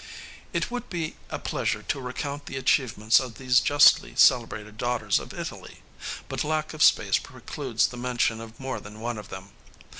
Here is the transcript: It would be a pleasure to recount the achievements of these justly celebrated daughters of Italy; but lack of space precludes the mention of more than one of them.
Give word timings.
It 0.51 0.71
would 0.71 0.89
be 0.89 1.15
a 1.29 1.37
pleasure 1.37 1.83
to 1.83 2.01
recount 2.01 2.47
the 2.47 2.57
achievements 2.57 3.19
of 3.19 3.37
these 3.37 3.59
justly 3.59 4.15
celebrated 4.15 4.79
daughters 4.79 5.19
of 5.19 5.31
Italy; 5.31 5.83
but 6.27 6.43
lack 6.43 6.73
of 6.73 6.81
space 6.81 7.19
precludes 7.19 7.85
the 7.85 7.97
mention 7.97 8.41
of 8.41 8.59
more 8.59 8.79
than 8.79 8.99
one 8.99 9.19
of 9.19 9.29
them. 9.29 9.51